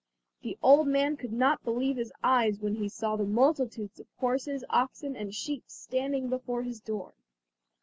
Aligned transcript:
The 0.41 0.57
old 0.63 0.87
man 0.87 1.15
could 1.15 1.31
not 1.31 1.63
believe 1.63 1.97
his 1.97 2.11
eyes 2.23 2.59
when 2.59 2.73
he 2.73 2.89
saw 2.89 3.15
the 3.17 3.23
multitudes 3.23 3.99
of 3.99 4.07
horses, 4.17 4.63
oxen 4.67 5.15
and 5.15 5.31
sheep 5.31 5.65
standing 5.67 6.27
before 6.27 6.63
his 6.63 6.79
door. 6.81 7.13